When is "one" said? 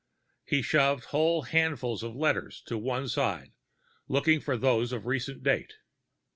2.75-3.07